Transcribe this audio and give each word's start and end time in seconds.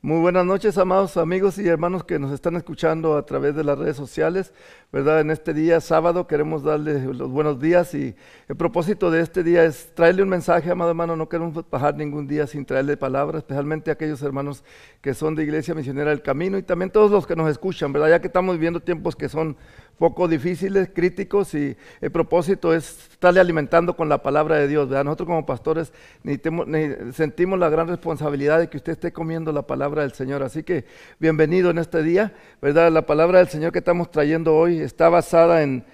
Muy 0.00 0.20
buenas 0.20 0.46
noches, 0.46 0.78
amados 0.78 1.16
amigos 1.16 1.58
y 1.58 1.66
hermanos 1.66 2.04
que 2.04 2.20
nos 2.20 2.30
están 2.30 2.54
escuchando 2.54 3.16
a 3.16 3.26
través 3.26 3.56
de 3.56 3.64
las 3.64 3.76
redes 3.76 3.96
sociales, 3.96 4.52
¿verdad? 4.92 5.18
En 5.20 5.32
este 5.32 5.52
día 5.52 5.80
sábado 5.80 6.28
queremos 6.28 6.62
darles 6.62 7.02
los 7.04 7.28
buenos 7.28 7.58
días 7.58 7.92
y 7.94 8.14
el 8.46 8.56
propósito 8.56 9.10
de 9.10 9.22
este 9.22 9.42
día 9.42 9.64
es 9.64 9.92
traerle 9.96 10.22
un 10.22 10.28
mensaje, 10.28 10.70
amado 10.70 10.90
hermano, 10.90 11.16
no 11.16 11.28
queremos 11.28 11.68
bajar 11.68 11.96
ningún 11.96 12.28
día 12.28 12.46
sin 12.46 12.64
traerle 12.64 12.96
palabras, 12.96 13.40
especialmente 13.40 13.90
a 13.90 13.94
aquellos 13.94 14.22
hermanos 14.22 14.62
que 15.00 15.14
son 15.14 15.34
de 15.34 15.42
Iglesia 15.42 15.74
Misionera 15.74 16.10
del 16.10 16.22
Camino 16.22 16.58
y 16.58 16.62
también 16.62 16.92
todos 16.92 17.10
los 17.10 17.26
que 17.26 17.34
nos 17.34 17.50
escuchan, 17.50 17.92
¿verdad? 17.92 18.10
Ya 18.10 18.20
que 18.20 18.28
estamos 18.28 18.54
viviendo 18.54 18.78
tiempos 18.78 19.16
que 19.16 19.28
son 19.28 19.56
poco 19.98 20.28
difíciles, 20.28 20.90
críticos 20.94 21.54
y 21.54 21.76
el 22.00 22.12
propósito 22.12 22.72
es 22.72 23.10
estarle 23.10 23.40
alimentando 23.40 23.96
con 23.96 24.08
la 24.08 24.22
palabra 24.22 24.54
de 24.54 24.68
Dios. 24.68 24.88
Nosotros 24.88 25.26
como 25.26 25.44
pastores 25.44 25.92
sentimos 26.22 27.58
la 27.58 27.68
gran 27.68 27.88
responsabilidad 27.88 28.60
de 28.60 28.68
que 28.68 28.76
usted 28.76 28.92
esté 28.92 29.12
comiendo 29.12 29.50
la 29.50 29.62
palabra 29.62 29.97
del 30.02 30.12
Señor. 30.12 30.42
Así 30.42 30.62
que 30.62 30.84
bienvenido 31.18 31.70
en 31.70 31.78
este 31.78 32.02
día. 32.02 32.32
¿verdad? 32.60 32.90
La 32.90 33.06
palabra 33.06 33.38
del 33.38 33.48
Señor 33.48 33.72
que 33.72 33.78
estamos 33.78 34.10
trayendo 34.10 34.56
hoy 34.56 34.80
está 34.80 35.08
basada 35.08 35.62
en 35.62 35.84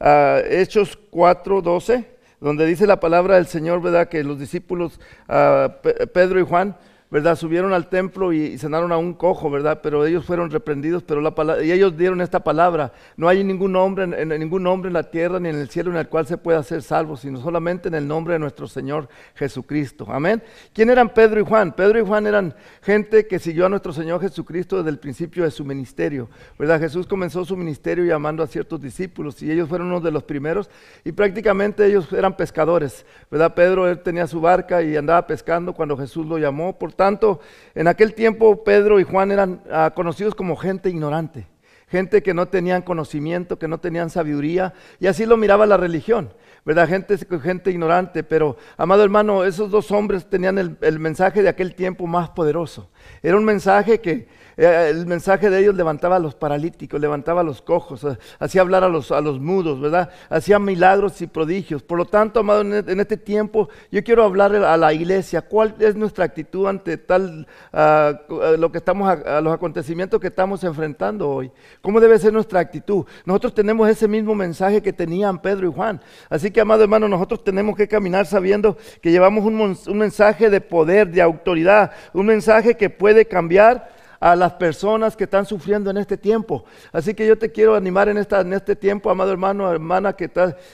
uh, 0.00 0.38
Hechos 0.48 0.98
4.12, 1.10 2.06
donde 2.40 2.66
dice 2.66 2.86
la 2.86 3.00
palabra 3.00 3.36
del 3.36 3.46
Señor, 3.46 3.82
¿verdad? 3.82 4.08
que 4.08 4.24
los 4.24 4.38
discípulos, 4.38 5.00
uh, 5.28 5.70
Pedro 6.12 6.40
y 6.40 6.44
Juan, 6.44 6.76
¿verdad? 7.12 7.36
Subieron 7.36 7.74
al 7.74 7.90
templo 7.90 8.32
y, 8.32 8.56
sanaron 8.56 8.90
a 8.90 8.96
un 8.96 9.12
cojo, 9.12 9.50
¿verdad? 9.50 9.80
Pero 9.82 10.06
ellos 10.06 10.24
fueron 10.24 10.50
reprendidos, 10.50 11.02
pero 11.02 11.20
la 11.20 11.62
y 11.62 11.70
ellos 11.70 11.94
dieron 11.94 12.22
esta 12.22 12.40
palabra, 12.40 12.90
no 13.18 13.28
hay 13.28 13.44
ningún 13.44 13.72
nombre, 13.72 14.04
en, 14.04 14.28
ningún 14.30 14.62
nombre 14.62 14.88
en 14.88 14.94
la 14.94 15.10
tierra 15.10 15.38
ni 15.38 15.50
en 15.50 15.56
el 15.56 15.68
cielo 15.68 15.90
en 15.90 15.98
el 15.98 16.08
cual 16.08 16.26
se 16.26 16.38
pueda 16.38 16.62
ser 16.62 16.80
salvo, 16.80 17.18
sino 17.18 17.38
solamente 17.38 17.88
en 17.88 17.94
el 17.96 18.08
nombre 18.08 18.32
de 18.32 18.38
nuestro 18.38 18.66
Señor 18.66 19.10
Jesucristo. 19.34 20.06
Amén. 20.08 20.42
¿Quién 20.72 20.88
eran 20.88 21.10
Pedro 21.10 21.38
y 21.38 21.44
Juan? 21.44 21.72
Pedro 21.72 21.98
y 21.98 22.02
Juan 22.02 22.26
eran 22.26 22.54
gente 22.80 23.26
que 23.26 23.38
siguió 23.38 23.66
a 23.66 23.68
nuestro 23.68 23.92
Señor 23.92 24.18
Jesucristo 24.22 24.78
desde 24.78 24.88
el 24.88 24.98
principio 24.98 25.44
de 25.44 25.50
su 25.50 25.66
ministerio, 25.66 26.30
¿verdad? 26.58 26.80
Jesús 26.80 27.06
comenzó 27.06 27.44
su 27.44 27.58
ministerio 27.58 28.06
llamando 28.06 28.42
a 28.42 28.46
ciertos 28.46 28.80
discípulos 28.80 29.42
y 29.42 29.50
ellos 29.50 29.68
fueron 29.68 29.88
uno 29.88 30.00
de 30.00 30.12
los 30.12 30.22
primeros 30.22 30.70
y 31.04 31.12
prácticamente 31.12 31.84
ellos 31.84 32.10
eran 32.14 32.38
pescadores, 32.38 33.04
¿verdad? 33.30 33.54
Pedro 33.54 33.86
él 33.86 33.98
tenía 33.98 34.26
su 34.26 34.40
barca 34.40 34.82
y 34.82 34.96
andaba 34.96 35.26
pescando 35.26 35.74
cuando 35.74 35.94
Jesús 35.94 36.24
lo 36.24 36.38
llamó, 36.38 36.78
por 36.78 36.94
tanto, 37.02 37.40
en 37.74 37.88
aquel 37.88 38.14
tiempo 38.14 38.62
Pedro 38.62 39.00
y 39.00 39.02
Juan 39.02 39.32
eran 39.32 39.60
ah, 39.72 39.90
conocidos 39.92 40.36
como 40.36 40.54
gente 40.54 40.88
ignorante, 40.88 41.48
gente 41.92 42.22
que 42.22 42.32
no 42.32 42.48
tenían 42.48 42.80
conocimiento, 42.82 43.58
que 43.58 43.68
no 43.68 43.78
tenían 43.78 44.08
sabiduría, 44.08 44.72
y 44.98 45.06
así 45.06 45.26
lo 45.26 45.36
miraba 45.36 45.66
la 45.66 45.76
religión. 45.76 46.30
¿verdad? 46.64 46.88
Gente, 46.88 47.18
gente 47.42 47.70
ignorante, 47.70 48.22
pero 48.22 48.56
amado 48.76 49.02
hermano, 49.02 49.44
esos 49.44 49.70
dos 49.70 49.90
hombres 49.90 50.24
tenían 50.30 50.58
el 50.58 50.98
mensaje 50.98 51.42
de 51.42 51.48
aquel 51.48 51.74
tiempo 51.74 52.06
más 52.06 52.30
poderoso. 52.30 52.88
Era 53.22 53.36
un 53.36 53.44
mensaje 53.44 54.00
que, 54.00 54.28
eh, 54.56 54.88
el 54.90 55.06
mensaje 55.06 55.48
de 55.48 55.60
ellos 55.60 55.74
levantaba 55.74 56.16
a 56.16 56.18
los 56.18 56.34
paralíticos, 56.34 57.00
levantaba 57.00 57.40
a 57.40 57.44
los 57.44 57.62
cojos, 57.62 58.04
eh, 58.04 58.18
hacía 58.38 58.60
hablar 58.60 58.84
a 58.84 58.88
los, 58.88 59.40
mudos, 59.40 59.80
¿verdad? 59.80 60.10
Hacía 60.28 60.58
milagros 60.58 61.20
y 61.22 61.26
prodigios. 61.26 61.82
Por 61.82 61.98
lo 61.98 62.04
tanto, 62.04 62.40
amado, 62.40 62.60
en, 62.60 62.74
e, 62.74 63.02
este 63.02 63.16
tiempo 63.16 63.68
yo 63.90 64.02
quiero 64.04 64.24
hablar 64.24 64.54
a 64.54 64.76
la 64.76 64.92
iglesia. 64.92 65.42
¿Cuál 65.42 65.74
es 65.78 65.96
nuestra 65.96 66.24
actitud 66.24 66.66
ante 66.66 66.98
tal, 66.98 67.46
ah, 67.72 68.12
ah, 68.28 68.52
lo 68.58 68.70
que 68.70 68.78
estamos, 68.78 69.08
a, 69.08 69.40
los 69.40 69.52
acontecimientos 69.52 70.20
que 70.20 70.28
estamos 70.28 70.62
enfrentando 70.64 71.30
hoy? 71.30 71.50
¿Cómo 71.82 72.00
debe 72.00 72.16
ser 72.20 72.32
nuestra 72.32 72.60
actitud? 72.60 73.04
Nosotros 73.24 73.54
tenemos 73.54 73.88
ese 73.88 74.06
mismo 74.06 74.36
mensaje 74.36 74.80
que 74.80 74.92
tenían 74.92 75.42
Pedro 75.42 75.68
y 75.68 75.72
Juan. 75.72 76.00
Así 76.30 76.52
que, 76.52 76.60
amado 76.60 76.84
hermano, 76.84 77.08
nosotros 77.08 77.42
tenemos 77.42 77.76
que 77.76 77.88
caminar 77.88 78.24
sabiendo 78.24 78.76
que 79.00 79.10
llevamos 79.10 79.44
un, 79.44 79.98
mensaje 79.98 80.48
de 80.48 80.60
poder, 80.60 81.08
de 81.08 81.20
autoridad, 81.20 81.90
un 82.12 82.26
mensaje 82.26 82.76
que 82.76 82.88
puede 82.88 83.26
cambiar 83.26 83.90
a 84.20 84.36
las 84.36 84.52
personas 84.52 85.16
que 85.16 85.24
están 85.24 85.44
sufriendo 85.44 85.90
en 85.90 85.96
este 85.96 86.16
tiempo. 86.16 86.64
Así 86.92 87.14
que 87.14 87.26
yo 87.26 87.36
te 87.36 87.50
quiero 87.50 87.74
animar 87.74 88.08
en, 88.08 88.16
este 88.16 88.76
tiempo, 88.76 89.10
amado 89.10 89.32
hermano, 89.32 89.68
hermana, 89.68 90.12
que 90.12 90.30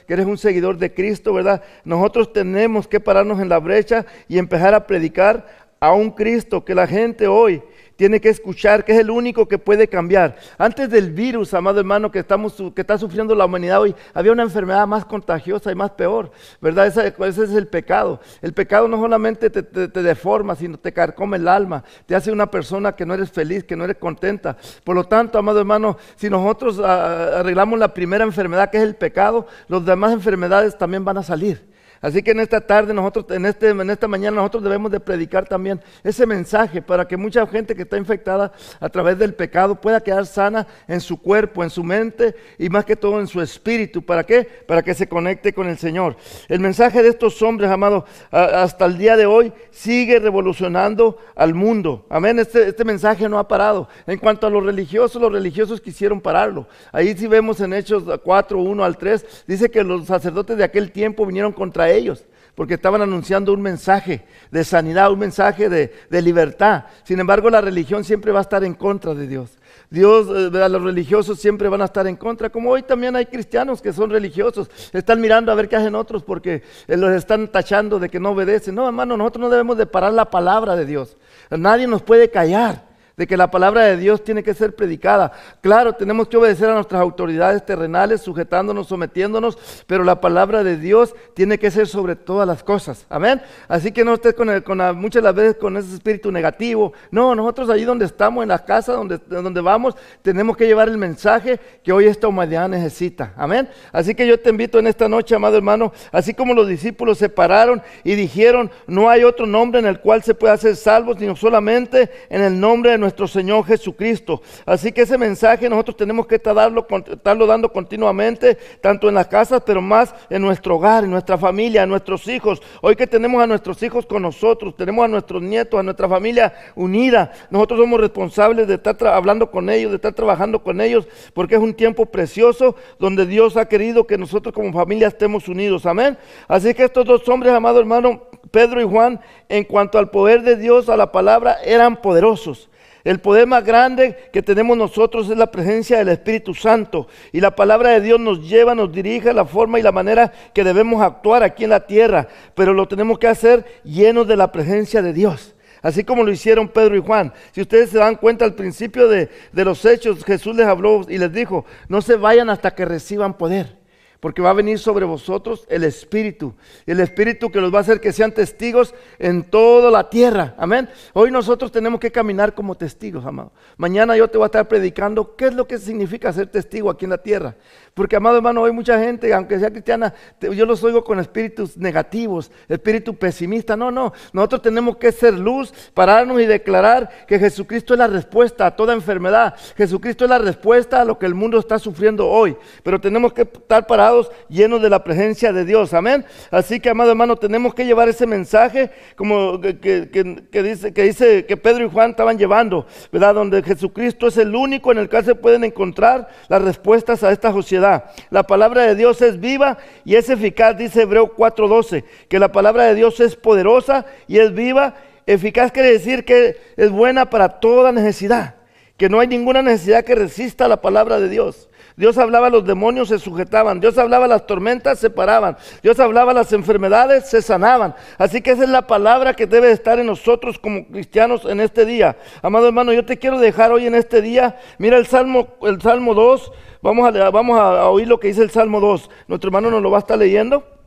eres 0.06 0.26
un 0.26 0.36
seguidor 0.36 0.76
de 0.76 0.92
Cristo, 0.92 1.32
¿verdad? 1.32 1.62
Nosotros 1.84 2.34
tenemos 2.34 2.86
que 2.86 3.00
pararnos 3.00 3.40
en 3.40 3.48
la 3.48 3.58
brecha 3.58 4.04
y 4.28 4.36
empezar 4.36 4.74
a 4.74 4.86
predicar 4.86 5.46
a 5.80 5.92
un 5.92 6.10
Cristo 6.10 6.66
que 6.66 6.74
la 6.74 6.86
gente 6.86 7.26
hoy 7.26 7.62
tiene 7.98 8.20
que 8.20 8.28
escuchar 8.28 8.84
que 8.84 8.92
es 8.92 9.00
el 9.00 9.10
único 9.10 9.48
que 9.48 9.58
puede 9.58 9.88
cambiar. 9.88 10.36
Antes 10.56 10.88
del 10.88 11.10
virus, 11.10 11.52
amado 11.52 11.80
hermano, 11.80 12.12
que, 12.12 12.20
estamos, 12.20 12.54
que 12.72 12.80
está 12.80 12.96
sufriendo 12.96 13.34
la 13.34 13.44
humanidad 13.44 13.80
hoy, 13.80 13.92
había 14.14 14.30
una 14.30 14.44
enfermedad 14.44 14.86
más 14.86 15.04
contagiosa 15.04 15.72
y 15.72 15.74
más 15.74 15.90
peor, 15.90 16.30
¿verdad? 16.60 16.86
Ese, 16.86 17.08
ese 17.08 17.42
es 17.42 17.50
el 17.50 17.66
pecado. 17.66 18.20
El 18.40 18.52
pecado 18.52 18.86
no 18.86 18.98
solamente 18.98 19.50
te, 19.50 19.64
te, 19.64 20.02
deforma, 20.02 20.54
sino 20.54 20.78
te 20.78 20.92
carcome 20.92 21.38
el 21.38 21.48
alma, 21.48 21.82
te 22.06 22.14
hace 22.14 22.30
una 22.30 22.48
persona 22.48 22.94
que 22.94 23.04
no 23.04 23.14
eres 23.14 23.32
feliz, 23.32 23.64
que 23.64 23.74
no 23.74 23.82
eres 23.82 23.96
contenta. 23.96 24.56
Por 24.84 24.94
lo 24.94 25.02
tanto, 25.02 25.36
amado 25.36 25.58
hermano, 25.58 25.96
si 26.14 26.30
nosotros 26.30 26.78
ah, 26.78 27.40
arreglamos 27.40 27.80
la 27.80 27.92
primera 27.92 28.22
enfermedad, 28.22 28.70
que 28.70 28.76
es 28.76 28.84
el 28.84 28.94
pecado, 28.94 29.48
las 29.66 29.84
demás 29.84 30.12
enfermedades 30.12 30.78
también 30.78 31.04
van 31.04 31.18
a 31.18 31.24
salir. 31.24 31.66
Así 32.00 32.22
que 32.22 32.30
en 32.30 32.40
esta 32.40 32.60
tarde, 32.60 32.94
nosotros, 32.94 33.26
en, 33.30 33.46
este, 33.46 33.74
esta 33.90 34.08
mañana, 34.08 34.36
nosotros 34.36 34.62
debemos 34.62 34.90
de 34.90 35.00
predicar 35.00 35.46
también 35.46 35.80
ese 36.04 36.26
mensaje 36.26 36.80
para 36.82 37.06
que 37.06 37.16
mucha 37.16 37.46
gente 37.46 37.74
que 37.74 37.82
está 37.82 37.96
infectada 37.96 38.52
a 38.80 38.88
través 38.88 39.18
del 39.18 39.34
pecado 39.34 39.80
pueda 39.80 40.00
quedar 40.00 40.26
sana 40.26 40.66
en 40.86 41.00
su 41.00 41.20
cuerpo, 41.20 41.62
en 41.62 41.70
su 41.70 41.82
mente 41.82 42.34
y 42.58 42.68
más 42.68 42.84
que 42.84 42.96
todo 42.96 43.20
en 43.20 43.26
su 43.26 43.40
espíritu. 43.40 44.02
¿Para 44.02 44.24
qué? 44.24 44.44
Para 44.66 44.82
que 44.82 44.94
se 44.94 45.08
conecte 45.08 45.52
con 45.52 45.68
el 45.68 45.78
Señor. 45.78 46.16
El 46.48 46.60
mensaje 46.60 47.02
de 47.02 47.08
estos 47.08 47.40
hombres, 47.42 47.70
amados, 47.70 48.04
hasta 48.30 48.84
el 48.84 48.98
día 48.98 49.16
de 49.16 49.26
hoy 49.26 49.52
sigue 49.70 50.18
revolucionando 50.18 51.18
al 51.34 51.54
mundo. 51.54 52.06
Amén. 52.08 52.38
Este, 52.38 52.68
este 52.68 52.84
mensaje 52.84 53.28
no 53.28 53.38
ha 53.38 53.48
parado. 53.48 53.88
En 54.06 54.18
cuanto 54.18 54.46
a 54.46 54.50
los 54.50 54.64
religiosos, 54.64 55.20
los 55.20 55.32
religiosos 55.32 55.80
quisieron 55.80 56.20
pararlo. 56.20 56.66
Ahí 56.92 57.16
sí 57.16 57.26
vemos 57.26 57.60
en 57.60 57.72
Hechos 57.72 58.04
4, 58.22 58.58
1 58.58 58.84
al 58.84 58.96
3, 58.96 59.44
dice 59.46 59.70
que 59.70 59.82
los 59.82 60.06
sacerdotes 60.06 60.56
de 60.56 60.64
aquel 60.64 60.92
tiempo 60.92 61.26
vinieron 61.26 61.52
contra 61.52 61.87
ellos, 61.96 62.24
porque 62.54 62.74
estaban 62.74 63.00
anunciando 63.00 63.52
un 63.52 63.62
mensaje 63.62 64.24
de 64.50 64.64
sanidad, 64.64 65.12
un 65.12 65.18
mensaje 65.20 65.68
de, 65.68 66.22
libertad. 66.22 66.86
Sin 67.04 67.20
embargo, 67.20 67.50
la 67.50 67.60
religión 67.60 68.02
siempre 68.02 68.32
va 68.32 68.40
a 68.40 68.42
estar 68.42 68.64
en 68.64 68.74
contra 68.74 69.14
de 69.14 69.28
Dios. 69.28 69.58
Dios, 69.90 70.26
eh, 70.28 70.68
los 70.68 70.82
religiosos 70.82 71.38
siempre 71.38 71.68
van 71.68 71.82
a 71.82 71.84
estar 71.84 72.06
en 72.06 72.16
contra, 72.16 72.50
como 72.50 72.70
hoy 72.70 72.82
también 72.82 73.14
hay 73.14 73.26
cristianos 73.26 73.80
que 73.80 73.92
son 73.92 74.10
religiosos, 74.10 74.70
están 74.92 75.20
mirando 75.20 75.52
a 75.52 75.54
ver 75.54 75.68
qué 75.68 75.76
hacen 75.76 75.94
otros 75.94 76.24
porque 76.24 76.62
eh, 76.88 76.96
los 76.96 77.12
están 77.12 77.48
tachando 77.48 77.98
de 77.98 78.08
que 78.08 78.18
no 78.18 78.30
obedecen. 78.30 78.74
No, 78.74 78.86
hermano, 78.86 79.16
nosotros 79.16 79.42
no 79.42 79.50
debemos 79.50 79.78
de 79.78 79.86
parar 79.86 80.12
la 80.12 80.30
palabra 80.30 80.74
de 80.74 80.84
Dios. 80.84 81.16
Nadie 81.50 81.86
nos 81.86 82.02
puede 82.02 82.28
callar 82.28 82.87
de 83.18 83.26
que 83.26 83.36
la 83.36 83.50
palabra 83.50 83.82
de 83.82 83.96
Dios 83.96 84.22
tiene 84.22 84.44
que 84.44 84.54
ser 84.54 84.76
predicada. 84.76 85.32
Claro, 85.60 85.92
tenemos 85.92 86.28
que 86.28 86.36
obedecer 86.36 86.70
a 86.70 86.74
nuestras 86.74 87.00
autoridades 87.02 87.66
terrenales, 87.66 88.20
sujetándonos, 88.20 88.86
sometiéndonos, 88.86 89.58
pero 89.88 90.04
la 90.04 90.20
palabra 90.20 90.62
de 90.62 90.76
Dios 90.76 91.16
tiene 91.34 91.58
que 91.58 91.72
ser 91.72 91.88
sobre 91.88 92.14
todas 92.14 92.46
las 92.46 92.62
cosas. 92.62 93.06
Amén. 93.08 93.42
Así 93.66 93.90
que 93.90 94.04
no 94.04 94.14
estés 94.14 94.34
con, 94.34 94.48
muchas 94.96 95.22
las 95.24 95.34
veces 95.34 95.56
con 95.56 95.76
ese 95.76 95.94
espíritu 95.94 96.30
negativo. 96.30 96.92
No, 97.10 97.34
nosotros 97.34 97.68
allí 97.70 97.84
donde 97.84 98.04
estamos, 98.04 98.44
en 98.44 98.50
la 98.50 98.64
casa 98.64 98.92
donde, 98.92 99.18
donde 99.18 99.60
vamos, 99.60 99.96
tenemos 100.22 100.56
que 100.56 100.66
llevar 100.66 100.88
el 100.88 100.96
mensaje 100.96 101.58
que 101.82 101.92
hoy 101.92 102.06
esta 102.06 102.28
humanidad 102.28 102.68
necesita. 102.68 103.32
Amén. 103.36 103.68
Así 103.90 104.14
que 104.14 104.28
yo 104.28 104.38
te 104.38 104.50
invito 104.50 104.78
en 104.78 104.86
esta 104.86 105.08
noche, 105.08 105.34
amado 105.34 105.56
hermano, 105.56 105.92
así 106.12 106.34
como 106.34 106.54
los 106.54 106.68
discípulos 106.68 107.18
se 107.18 107.28
pararon 107.28 107.82
y 108.04 108.14
dijeron, 108.14 108.70
no 108.86 109.10
hay 109.10 109.24
otro 109.24 109.44
nombre 109.44 109.80
en 109.80 109.86
el 109.86 109.98
cual 109.98 110.22
se 110.22 110.34
pueda 110.34 110.56
ser 110.56 110.76
salvos, 110.76 111.16
sino 111.18 111.34
solamente 111.34 112.08
en 112.30 112.42
el 112.42 112.60
nombre 112.60 112.92
de 112.92 112.98
nuestro 112.98 113.07
nuestro 113.08 113.26
Señor 113.26 113.64
Jesucristo. 113.64 114.42
Así 114.66 114.92
que 114.92 115.02
ese 115.02 115.16
mensaje 115.16 115.68
nosotros 115.68 115.96
tenemos 115.96 116.26
que 116.26 116.34
estarlo, 116.34 116.86
estarlo 117.10 117.46
dando 117.46 117.72
continuamente, 117.72 118.56
tanto 118.82 119.08
en 119.08 119.14
las 119.14 119.28
casas, 119.28 119.62
pero 119.64 119.80
más 119.80 120.14
en 120.28 120.42
nuestro 120.42 120.76
hogar, 120.76 121.04
en 121.04 121.10
nuestra 121.10 121.38
familia, 121.38 121.84
en 121.84 121.88
nuestros 121.88 122.28
hijos. 122.28 122.60
Hoy 122.82 122.96
que 122.96 123.06
tenemos 123.06 123.42
a 123.42 123.46
nuestros 123.46 123.82
hijos 123.82 124.04
con 124.04 124.22
nosotros, 124.22 124.76
tenemos 124.76 125.06
a 125.06 125.08
nuestros 125.08 125.40
nietos, 125.40 125.80
a 125.80 125.82
nuestra 125.82 126.06
familia 126.06 126.52
unida, 126.74 127.32
nosotros 127.50 127.80
somos 127.80 127.98
responsables 127.98 128.68
de 128.68 128.74
estar 128.74 128.94
hablando 129.06 129.50
con 129.50 129.70
ellos, 129.70 129.90
de 129.90 129.96
estar 129.96 130.12
trabajando 130.12 130.62
con 130.62 130.82
ellos, 130.82 131.08
porque 131.32 131.54
es 131.54 131.62
un 131.62 131.72
tiempo 131.72 132.04
precioso 132.04 132.76
donde 132.98 133.24
Dios 133.24 133.56
ha 133.56 133.68
querido 133.68 134.06
que 134.06 134.18
nosotros 134.18 134.54
como 134.54 134.70
familia 134.70 135.08
estemos 135.08 135.48
unidos. 135.48 135.86
Amén. 135.86 136.18
Así 136.46 136.74
que 136.74 136.84
estos 136.84 137.06
dos 137.06 137.26
hombres, 137.30 137.54
amado 137.54 137.80
hermano, 137.80 138.24
Pedro 138.50 138.82
y 138.82 138.84
Juan, 138.84 139.20
en 139.48 139.64
cuanto 139.64 139.98
al 139.98 140.10
poder 140.10 140.42
de 140.42 140.56
Dios, 140.56 140.90
a 140.90 140.96
la 140.96 141.10
palabra, 141.10 141.56
eran 141.64 141.96
poderosos. 142.02 142.68
El 143.08 143.20
poder 143.20 143.46
más 143.46 143.64
grande 143.64 144.14
que 144.34 144.42
tenemos 144.42 144.76
nosotros 144.76 145.30
es 145.30 145.38
la 145.38 145.50
presencia 145.50 145.96
del 145.96 146.10
Espíritu 146.10 146.52
Santo. 146.52 147.06
Y 147.32 147.40
la 147.40 147.56
palabra 147.56 147.92
de 147.92 148.02
Dios 148.02 148.20
nos 148.20 148.46
lleva, 148.46 148.74
nos 148.74 148.92
dirige 148.92 149.30
a 149.30 149.32
la 149.32 149.46
forma 149.46 149.78
y 149.78 149.82
la 149.82 149.92
manera 149.92 150.30
que 150.52 150.62
debemos 150.62 151.00
actuar 151.00 151.42
aquí 151.42 151.64
en 151.64 151.70
la 151.70 151.86
tierra. 151.86 152.28
Pero 152.54 152.74
lo 152.74 152.86
tenemos 152.86 153.18
que 153.18 153.26
hacer 153.26 153.64
llenos 153.82 154.28
de 154.28 154.36
la 154.36 154.52
presencia 154.52 155.00
de 155.00 155.14
Dios. 155.14 155.54
Así 155.80 156.04
como 156.04 156.22
lo 156.22 156.30
hicieron 156.30 156.68
Pedro 156.68 156.96
y 156.96 157.00
Juan. 157.00 157.32
Si 157.52 157.62
ustedes 157.62 157.88
se 157.88 157.96
dan 157.96 158.16
cuenta 158.16 158.44
al 158.44 158.54
principio 158.54 159.08
de, 159.08 159.30
de 159.52 159.64
los 159.64 159.82
hechos, 159.86 160.22
Jesús 160.22 160.54
les 160.54 160.66
habló 160.66 161.06
y 161.08 161.16
les 161.16 161.32
dijo, 161.32 161.64
no 161.88 162.02
se 162.02 162.16
vayan 162.16 162.50
hasta 162.50 162.74
que 162.74 162.84
reciban 162.84 163.38
poder. 163.38 163.78
Porque 164.20 164.42
va 164.42 164.50
a 164.50 164.54
venir 164.54 164.78
sobre 164.78 165.04
vosotros 165.04 165.64
el 165.68 165.84
Espíritu. 165.84 166.54
El 166.86 166.98
Espíritu 167.00 167.50
que 167.50 167.60
los 167.60 167.72
va 167.72 167.78
a 167.78 167.80
hacer 167.82 168.00
que 168.00 168.12
sean 168.12 168.32
testigos 168.32 168.94
en 169.18 169.44
toda 169.44 169.90
la 169.90 170.10
tierra. 170.10 170.54
Amén. 170.58 170.88
Hoy 171.12 171.30
nosotros 171.30 171.70
tenemos 171.70 172.00
que 172.00 172.10
caminar 172.10 172.54
como 172.54 172.74
testigos, 172.74 173.24
amado. 173.24 173.52
Mañana 173.76 174.16
yo 174.16 174.26
te 174.28 174.36
voy 174.36 174.44
a 174.44 174.46
estar 174.46 174.66
predicando 174.66 175.36
qué 175.36 175.46
es 175.46 175.54
lo 175.54 175.68
que 175.68 175.78
significa 175.78 176.32
ser 176.32 176.48
testigo 176.48 176.90
aquí 176.90 177.04
en 177.04 177.10
la 177.10 177.18
tierra. 177.18 177.54
Porque, 177.94 178.16
amado 178.16 178.36
hermano, 178.36 178.64
hay 178.64 178.72
mucha 178.72 178.98
gente, 178.98 179.32
aunque 179.32 179.58
sea 179.58 179.70
cristiana, 179.70 180.14
yo 180.40 180.66
los 180.66 180.82
oigo 180.84 181.02
con 181.02 181.18
espíritus 181.18 181.76
negativos, 181.76 182.50
espíritu 182.68 183.14
pesimista. 183.14 183.76
No, 183.76 183.90
no. 183.90 184.12
Nosotros 184.32 184.62
tenemos 184.62 184.96
que 184.96 185.12
ser 185.12 185.34
luz, 185.34 185.72
pararnos 185.94 186.40
y 186.40 186.46
declarar 186.46 187.08
que 187.26 187.38
Jesucristo 187.38 187.94
es 187.94 187.98
la 187.98 188.06
respuesta 188.06 188.66
a 188.66 188.76
toda 188.76 188.94
enfermedad. 188.94 189.54
Jesucristo 189.76 190.24
es 190.24 190.30
la 190.30 190.38
respuesta 190.38 191.00
a 191.00 191.04
lo 191.04 191.18
que 191.18 191.26
el 191.26 191.34
mundo 191.34 191.58
está 191.58 191.78
sufriendo 191.78 192.28
hoy. 192.28 192.56
Pero 192.82 193.00
tenemos 193.00 193.32
que 193.32 193.42
estar 193.42 193.86
parados 193.86 194.07
llenos 194.48 194.82
de 194.82 194.90
la 194.90 195.04
presencia 195.04 195.52
de 195.52 195.64
Dios. 195.64 195.94
Amén. 195.94 196.24
Así 196.50 196.80
que, 196.80 196.90
amado 196.90 197.10
hermano, 197.10 197.36
tenemos 197.36 197.74
que 197.74 197.84
llevar 197.84 198.08
ese 198.08 198.26
mensaje 198.26 198.90
como 199.16 199.60
que, 199.60 200.08
dice, 200.52 200.92
que 200.92 201.02
dice 201.02 201.46
que 201.46 201.56
Pedro 201.56 201.84
y 201.84 201.90
Juan 201.90 202.10
estaban 202.10 202.38
llevando, 202.38 202.86
¿verdad? 203.12 203.34
Donde 203.34 203.62
Jesucristo 203.62 204.28
es 204.28 204.36
el 204.36 204.54
único 204.54 204.92
en 204.92 204.98
el 204.98 205.08
cual 205.08 205.24
se 205.24 205.34
pueden 205.34 205.64
encontrar 205.64 206.28
las 206.48 206.62
respuestas 206.62 207.22
a 207.22 207.32
esta 207.32 207.52
sociedad. 207.52 208.04
La 208.30 208.42
palabra 208.42 208.82
de 208.82 208.94
Dios 208.94 209.22
es 209.22 209.40
viva 209.40 209.78
y 210.04 210.16
es 210.16 210.28
eficaz, 210.30 210.76
dice 210.76 211.02
Hebreo 211.02 211.34
4:12, 211.34 212.04
que 212.28 212.38
la 212.38 212.52
palabra 212.52 212.84
de 212.84 212.94
Dios 212.94 213.20
es 213.20 213.36
poderosa 213.36 214.06
y 214.26 214.38
es 214.38 214.52
viva. 214.52 214.94
Eficaz 215.26 215.72
quiere 215.72 215.92
decir 215.92 216.24
que 216.24 216.56
es 216.76 216.90
buena 216.90 217.28
para 217.28 217.60
toda 217.60 217.92
necesidad, 217.92 218.54
que 218.98 219.08
no 219.08 219.20
hay 219.20 219.28
ninguna 219.28 219.62
necesidad 219.62 220.04
que 220.04 220.16
resista 220.16 220.66
la 220.66 220.82
palabra 220.82 221.20
de 221.20 221.28
Dios. 221.28 221.68
Dios 221.96 222.18
hablaba, 222.18 222.50
los 222.50 222.64
demonios 222.64 223.08
se 223.08 223.18
sujetaban. 223.20 223.78
Dios 223.78 223.96
hablaba, 223.96 224.26
las 224.26 224.44
tormentas 224.44 224.98
se 224.98 225.08
paraban. 225.08 225.56
Dios 225.82 225.98
hablaba, 226.00 226.34
las 226.34 226.52
enfermedades 226.52 227.30
se 227.30 227.40
sanaban. 227.40 227.94
Así 228.18 228.42
que 228.42 228.50
esa 228.50 228.64
es 228.64 228.68
la 228.68 228.88
palabra 228.88 229.34
que 229.34 229.46
debe 229.46 229.70
estar 229.70 230.00
en 230.00 230.06
nosotros 230.06 230.58
como 230.58 230.84
cristianos 230.86 231.44
en 231.44 231.60
este 231.60 231.86
día. 231.86 232.16
Amado 232.42 232.66
hermano, 232.66 232.92
yo 232.92 233.04
te 233.04 233.18
quiero 233.18 233.38
dejar 233.38 233.70
hoy 233.70 233.86
en 233.86 233.94
este 233.94 234.20
día. 234.20 234.58
Mira 234.78 234.96
el 234.96 235.06
Salmo, 235.06 235.48
el 235.62 235.80
Salmo 235.80 236.14
2. 236.14 236.52
Vamos 236.82 237.08
a, 237.08 237.30
vamos 237.30 237.58
a 237.58 237.88
oír 237.88 238.08
lo 238.08 238.18
que 238.18 238.28
dice 238.28 238.42
el 238.42 238.50
Salmo 238.50 238.80
2. 238.80 239.10
Nuestro 239.28 239.48
hermano 239.48 239.70
nos 239.70 239.82
lo 239.82 239.92
va 239.92 239.98
a 239.98 240.00
estar 240.00 240.18
leyendo. 240.18 240.77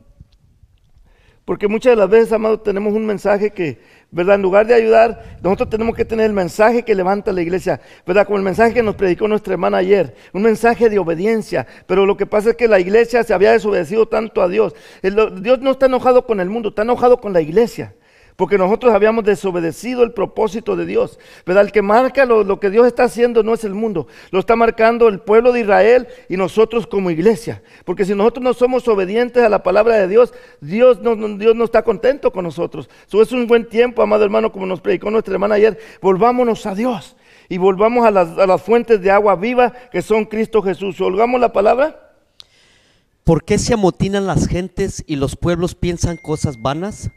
Porque 1.44 1.66
muchas 1.66 1.92
de 1.92 1.96
las 1.96 2.08
veces, 2.08 2.32
amado, 2.32 2.60
tenemos 2.60 2.94
un 2.94 3.04
mensaje 3.04 3.50
que, 3.50 3.80
¿verdad? 4.12 4.36
En 4.36 4.42
lugar 4.42 4.64
de 4.64 4.74
ayudar, 4.74 5.38
nosotros 5.42 5.70
tenemos 5.70 5.96
que 5.96 6.04
tener 6.04 6.26
el 6.26 6.32
mensaje 6.32 6.84
que 6.84 6.94
levanta 6.94 7.32
la 7.32 7.42
iglesia, 7.42 7.80
¿verdad? 8.06 8.26
Como 8.26 8.38
el 8.38 8.44
mensaje 8.44 8.72
que 8.72 8.82
nos 8.82 8.94
predicó 8.94 9.26
nuestra 9.26 9.54
hermana 9.54 9.78
ayer, 9.78 10.14
un 10.32 10.42
mensaje 10.42 10.88
de 10.88 11.00
obediencia. 11.00 11.66
Pero 11.86 12.06
lo 12.06 12.16
que 12.16 12.26
pasa 12.26 12.50
es 12.50 12.56
que 12.56 12.68
la 12.68 12.78
iglesia 12.78 13.24
se 13.24 13.34
había 13.34 13.50
desobedecido 13.50 14.06
tanto 14.06 14.40
a 14.40 14.48
Dios. 14.48 14.74
Dios 15.02 15.58
no 15.60 15.72
está 15.72 15.86
enojado 15.86 16.26
con 16.26 16.38
el 16.38 16.48
mundo, 16.48 16.68
está 16.68 16.82
enojado 16.82 17.20
con 17.20 17.32
la 17.32 17.40
iglesia. 17.40 17.94
Porque 18.42 18.58
nosotros 18.58 18.92
habíamos 18.92 19.22
desobedecido 19.22 20.02
el 20.02 20.10
propósito 20.10 20.74
de 20.74 20.84
Dios. 20.84 21.16
¿Verdad? 21.46 21.62
El 21.66 21.70
que 21.70 21.80
marca 21.80 22.24
lo, 22.24 22.58
que 22.58 22.70
Dios 22.70 22.88
está 22.88 23.04
haciendo 23.04 23.44
no 23.44 23.54
es 23.54 23.62
el 23.62 23.72
mundo. 23.72 24.08
Lo 24.32 24.40
está 24.40 24.56
marcando 24.56 25.06
el 25.06 25.20
pueblo 25.20 25.52
de 25.52 25.60
Israel 25.60 26.08
y 26.28 26.36
nosotros 26.36 26.88
como 26.88 27.12
iglesia. 27.12 27.62
Porque 27.84 28.04
si 28.04 28.16
nosotros 28.16 28.42
no 28.42 28.52
somos 28.52 28.88
obedientes 28.88 29.44
a 29.44 29.48
la 29.48 29.62
palabra 29.62 29.94
de 29.94 30.08
Dios, 30.08 30.34
Dios 30.60 31.00
no, 31.00 31.14
Dios 31.38 31.54
no 31.54 31.62
está 31.62 31.84
contento 31.84 32.32
con 32.32 32.42
nosotros. 32.42 32.90
Eso 33.06 33.22
es 33.22 33.30
un 33.30 33.46
buen 33.46 33.68
tiempo, 33.68 34.02
amado 34.02 34.24
hermano, 34.24 34.50
como 34.50 34.66
nos 34.66 34.80
predicó 34.80 35.08
nuestra 35.08 35.34
hermana 35.34 35.54
ayer. 35.54 35.78
Volvámonos 36.00 36.66
a 36.66 36.74
Dios 36.74 37.14
y 37.48 37.58
volvamos 37.58 38.04
a 38.04 38.10
las, 38.10 38.36
a 38.38 38.46
las 38.48 38.60
fuentes 38.60 39.00
de 39.00 39.12
agua 39.12 39.36
viva 39.36 39.72
que 39.92 40.02
son 40.02 40.24
Cristo 40.24 40.62
Jesús. 40.62 41.00
¿Olgamos 41.00 41.40
la 41.40 41.52
palabra? 41.52 42.10
¿Por 43.22 43.44
qué 43.44 43.56
se 43.56 43.74
amotinan 43.74 44.26
las 44.26 44.48
gentes 44.48 45.04
y 45.06 45.14
los 45.14 45.36
pueblos 45.36 45.76
piensan 45.76 46.16
cosas 46.16 46.60
vanas? 46.60 47.12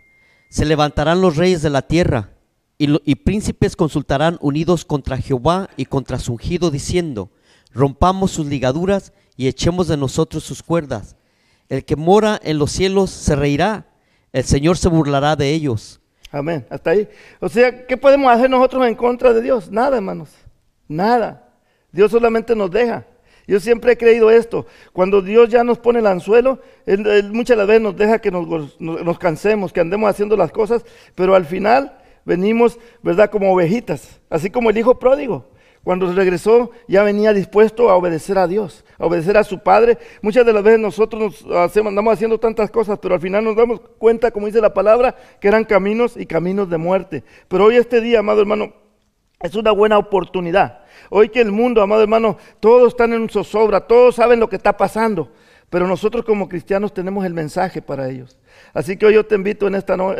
Se 0.50 0.66
levantarán 0.66 1.22
los 1.22 1.36
reyes 1.36 1.62
de 1.62 1.70
la 1.70 1.82
tierra 1.82 2.30
y, 2.78 3.16
príncipes 3.16 3.76
consultarán 3.76 4.38
unidos 4.42 4.84
contra 4.86 5.18
Jehová 5.18 5.70
y 5.78 5.86
contra 5.86 6.20
su 6.20 6.34
ungido, 6.34 6.72
diciendo, 6.72 7.32
rompamos 7.72 8.32
sus 8.32 8.48
ligaduras 8.48 9.14
y 9.38 9.48
echemos 9.48 9.88
de 9.88 9.98
nosotros 9.98 10.44
sus 10.44 10.62
cuerdas. 10.62 11.16
El 11.70 11.86
que 11.86 11.96
mora 11.96 12.40
en 12.44 12.58
los 12.58 12.72
cielos 12.72 13.10
se 13.12 13.36
reirá, 13.36 13.88
el 14.34 14.44
Señor 14.44 14.78
se 14.78 14.90
burlará 14.90 15.36
de 15.36 15.52
ellos. 15.52 16.02
Amén, 16.32 16.66
hasta 16.70 16.90
ahí. 16.90 17.08
O 17.40 17.48
sea, 17.48 17.88
¿qué 17.88 17.96
podemos 17.96 18.30
hacer 18.30 18.50
nosotros 18.50 18.86
en 18.86 18.96
contra 18.96 19.32
de 19.32 19.42
Dios? 19.42 19.72
Nada, 19.72 19.98
hermanos, 19.98 20.30
nada. 20.88 21.54
Dios 21.92 22.12
solamente 22.12 22.56
nos 22.56 22.70
deja. 22.70 23.06
Yo 23.48 23.60
siempre 23.60 23.94
he 23.94 23.98
creído 23.98 24.32
esto. 24.32 24.66
Cuando 24.94 25.22
Dios 25.22 25.50
ya 25.50 25.64
nos 25.64 25.78
pone 25.78 26.00
el 26.00 26.08
anzuelo, 26.08 26.60
Él, 26.86 27.32
muchas 27.32 27.58
veces 27.68 27.82
nos 27.82 27.96
deja 27.96 28.20
que 28.20 28.32
nos, 28.32 28.80
nos, 28.80 29.20
cansemos, 29.20 29.72
que 29.72 29.80
andemos 29.80 30.10
haciendo 30.10 30.36
las 30.36 30.52
cosas, 30.52 30.84
pero 31.14 31.36
al 31.36 31.46
final 31.46 31.98
venimos, 32.26 32.80
¿verdad?, 33.04 33.30
como 33.30 33.54
ovejitas, 33.54 34.20
así 34.30 34.50
como 34.50 34.70
el 34.70 34.78
hijo 34.78 34.98
pródigo. 34.98 35.46
Cuando 35.84 36.12
regresó 36.12 36.72
ya 36.88 37.04
venía 37.04 37.32
dispuesto 37.32 37.92
a 37.92 37.96
obedecer 37.96 38.40
a 38.40 38.48
Dios, 38.48 38.84
a 38.98 39.06
obedecer 39.06 39.38
a 39.38 39.44
su 39.44 39.60
Padre. 39.60 40.00
Muchas 40.24 40.44
de 40.44 40.52
las 40.52 40.64
veces 40.64 40.80
nosotros 40.80 41.46
nos 41.46 41.58
hacemos, 41.58 41.92
andamos 41.92 42.12
haciendo 42.16 42.40
tantas 42.40 42.72
cosas, 42.72 42.98
pero 43.00 43.14
al 43.14 43.22
final 43.22 43.44
nos 43.44 43.56
damos 43.56 43.80
cuenta, 44.00 44.32
como 44.32 44.48
dice 44.48 44.60
la 44.62 44.74
palabra, 44.74 45.16
que 45.40 45.48
eran 45.48 45.64
caminos 45.64 46.18
y 46.18 46.26
caminos 46.26 46.72
de 46.72 46.80
muerte. 46.80 47.24
Pero 47.48 47.66
hoy 47.66 47.76
este 47.76 48.02
día, 48.02 48.20
amado 48.20 48.42
hermano, 48.42 48.74
es 49.46 49.56
una 49.56 49.72
buena 49.72 49.98
oportunidad. 49.98 50.80
Hoy 51.10 51.30
que 51.30 51.42
el 51.42 51.52
mundo, 51.52 51.82
amado 51.82 52.02
hermano, 52.02 52.38
todos 52.60 52.90
están 52.90 53.14
en 53.14 53.30
zozobra, 53.30 53.82
todos 53.82 54.16
saben 54.16 54.40
lo 54.40 54.50
que 54.50 54.56
está 54.56 54.76
pasando, 54.76 55.32
pero 55.70 55.88
nosotros 55.88 56.26
como 56.26 56.48
cristianos 56.48 56.94
tenemos 56.94 57.26
el 57.26 57.34
mensaje 57.34 57.82
para 57.82 58.10
ellos. 58.10 58.38
Así 58.74 58.98
que 58.98 59.06
hoy 59.06 59.14
yo 59.14 59.26
te 59.26 59.36
invito 59.36 59.68
en, 59.68 59.76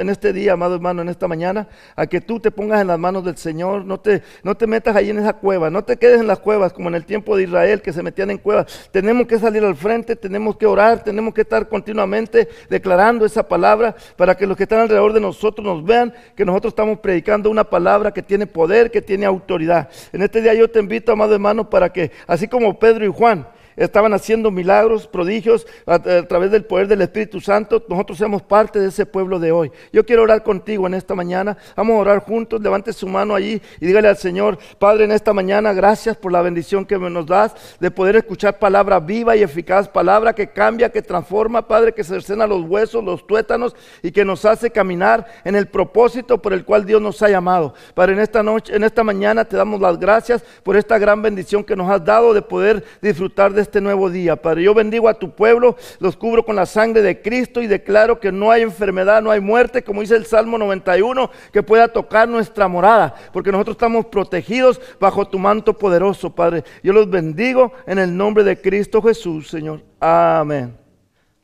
este 0.10 0.34
día, 0.34 0.54
amado 0.54 0.76
hermano, 0.76 1.02
en 1.02 1.10
esta 1.10 1.28
mañana, 1.28 1.68
a 1.96 2.08
que 2.08 2.22
tú 2.22 2.40
te 2.40 2.52
pongas 2.52 2.82
en 2.82 2.88
las 2.88 2.98
manos 2.98 3.24
del 3.26 3.38
Señor, 3.38 3.86
no 3.86 4.00
te, 4.00 4.24
no 4.44 4.56
te 4.56 4.68
metas 4.68 4.96
ahí 4.96 5.10
en 5.10 5.20
esa 5.20 5.34
cueva, 5.34 5.70
no 5.70 5.84
te 5.84 5.98
quedes 5.98 6.22
en 6.22 6.28
las 6.28 6.40
cuevas 6.40 6.74
como 6.74 6.90
en 6.90 6.96
el 6.96 7.06
tiempo 7.06 7.36
de 7.36 7.44
Israel 7.44 7.82
que 7.82 7.94
se 7.94 8.02
metían 8.02 8.32
en 8.32 8.38
cuevas. 8.38 8.90
Tenemos 8.92 9.28
que 9.28 9.40
salir 9.40 9.64
al 9.64 9.76
frente, 9.76 10.16
tenemos 10.16 10.56
que 10.58 10.66
orar, 10.66 11.04
tenemos 11.04 11.34
que 11.34 11.42
estar 11.42 11.68
continuamente 11.68 12.48
declarando 12.70 13.26
esa 13.26 13.48
palabra 13.48 13.96
para 14.16 14.36
que 14.36 14.48
los 14.48 14.56
que 14.56 14.64
están 14.64 14.80
alrededor 14.80 15.14
de 15.14 15.20
nosotros 15.22 15.66
nos 15.66 15.84
vean 15.84 16.14
que 16.36 16.46
nosotros 16.46 16.72
estamos 16.72 17.00
predicando 17.00 17.50
una 17.50 17.66
palabra 17.66 18.12
que 18.12 18.24
tiene 18.24 18.48
poder, 18.48 18.90
que 18.90 19.02
tiene 19.02 19.26
autoridad. 19.26 19.90
En 20.14 20.22
este 20.22 20.42
día 20.42 20.54
yo 20.54 20.70
te 20.70 20.80
invito, 20.80 21.12
amado 21.12 21.34
hermano, 21.34 21.70
para 21.70 21.92
que, 21.92 22.12
así 22.28 22.48
como 22.48 22.80
Pedro 22.80 23.06
y 23.06 23.12
Juan, 23.12 23.48
estaban 23.76 24.14
haciendo 24.14 24.52
milagros, 24.52 25.08
prodigios 25.08 25.68
a, 25.86 26.00
través 26.00 26.52
del 26.52 26.66
poder 26.66 26.88
del 26.88 27.02
Espíritu 27.02 27.42
Santo, 27.42 27.84
nosotros 27.88 28.18
somos 28.18 28.42
parte 28.42 28.80
de 28.80 28.88
ese 28.88 29.06
pueblo 29.06 29.40
de 29.40 29.52
hoy. 29.52 29.72
Yo 29.92 30.06
quiero 30.06 30.24
orar 30.24 30.44
contigo 30.44 30.88
en 30.88 30.94
esta 30.94 31.16
mañana. 31.16 31.58
Vamos 31.76 31.96
a 31.96 32.00
orar 32.00 32.20
juntos. 32.20 32.62
Levante 32.62 32.94
su 32.94 33.08
mano 33.08 33.36
allí 33.36 33.62
y 33.80 33.86
dígale 33.86 34.08
al 34.08 34.18
Señor, 34.18 34.58
Padre, 34.80 35.06
en 35.06 35.12
esta 35.12 35.34
mañana, 35.34 35.74
gracias 35.74 36.18
por 36.18 36.32
la 36.32 36.42
bendición 36.42 36.86
que 36.86 36.98
nos 36.98 37.26
das 37.26 37.54
de 37.80 37.92
poder 37.92 38.16
escuchar 38.16 38.60
palabra 38.60 39.00
viva 39.00 39.36
y 39.36 39.44
eficaz, 39.44 39.88
palabra 39.88 40.34
que 40.34 40.48
cambia, 40.48 40.90
que 40.90 41.02
transforma, 41.02 41.68
Padre, 41.68 41.94
que 41.94 42.04
cercena 42.04 42.48
los 42.48 42.64
huesos, 42.64 43.04
los 43.04 43.26
tuétanos 43.26 43.76
y 44.02 44.12
que 44.12 44.26
nos 44.26 44.46
hace 44.46 44.72
caminar 44.72 45.26
en 45.44 45.56
el 45.56 45.68
propósito 45.68 46.42
por 46.42 46.54
el 46.54 46.66
cual 46.66 46.86
Dios 46.86 47.02
nos 47.02 47.22
ha 47.22 47.30
llamado. 47.30 47.74
Padre, 47.94 48.14
en 48.14 48.20
esta 48.20 48.44
noche, 48.44 48.76
en 48.76 48.84
esta 48.84 49.04
mañana 49.04 49.46
te 49.46 49.58
damos 49.58 49.80
las 49.82 50.00
gracias 50.00 50.44
por 50.64 50.76
esta 50.76 50.98
gran 50.98 51.22
bendición 51.22 51.64
que 51.64 51.76
nos 51.76 51.90
has 51.90 52.04
dado 52.04 52.34
de 52.34 52.42
poder 52.42 52.84
disfrutar 53.02 53.54
de 53.54 53.62
este 53.66 53.82
nuevo 53.82 54.10
día. 54.10 54.36
Padre, 54.36 54.64
yo 54.64 54.74
bendigo 54.74 55.10
a 55.10 55.16
tu 55.16 55.32
pueblo, 55.32 55.76
los 56.00 56.16
cubro 56.16 56.46
con 56.46 56.56
la 56.56 56.66
sangre 56.66 57.02
de 57.02 57.22
Cristo 57.22 57.62
y 57.62 57.68
declaro 57.68 58.20
que 58.20 58.32
no 58.32 58.52
hay 58.52 58.62
enfermedad, 58.62 59.22
no 59.22 59.32
hay 59.32 59.42
muerte, 59.42 59.84
como 59.84 60.02
dice 60.02 60.16
el 60.16 60.26
Salmo 60.26 60.58
91, 60.58 61.30
que 61.52 61.64
pueda 61.64 61.88
tocar 61.88 62.28
nuestra 62.30 62.68
morada, 62.68 63.16
porque 63.34 63.52
nosotros 63.52 63.76
estamos 63.76 64.06
protegidos 64.06 64.80
bajo 65.00 65.28
tu 65.28 65.38
manto 65.40 65.78
poderoso, 65.78 66.34
Padre. 66.34 66.64
Yo 66.84 66.94
los 66.94 67.10
bendigo 67.10 67.74
en 67.86 68.00
el 68.00 68.16
nombre 68.16 68.44
de 68.44 68.60
Cristo 68.62 69.02
Jesús, 69.02 69.50
Señor. 69.50 69.82
Amén. 70.00 70.78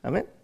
Amén. 0.02 0.41